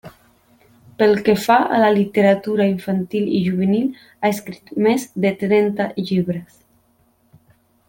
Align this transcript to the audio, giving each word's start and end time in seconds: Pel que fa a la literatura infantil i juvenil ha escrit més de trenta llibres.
Pel 1.01 1.11
que 1.27 1.35
fa 1.41 1.57
a 1.77 1.81
la 1.83 1.91
literatura 1.97 2.67
infantil 2.69 3.29
i 3.41 3.43
juvenil 3.49 3.85
ha 4.21 4.33
escrit 4.37 4.75
més 4.89 5.07
de 5.27 5.35
trenta 5.45 5.91
llibres. 6.11 6.61